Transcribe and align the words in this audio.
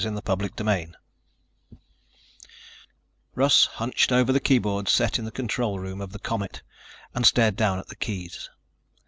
CHAPTER 0.03 0.47
THREE 0.57 0.93
Russ 3.35 3.65
hunched 3.73 4.11
over 4.11 4.31
the 4.33 4.39
keyboard 4.39 4.89
set 4.89 5.19
in 5.19 5.25
the 5.25 5.31
control 5.31 5.77
room 5.77 6.01
of 6.01 6.11
the 6.11 6.17
Comet 6.17 6.63
and 7.13 7.23
stared 7.23 7.55
down 7.55 7.77
at 7.77 7.85
the 7.85 7.95
keys. 7.95 8.49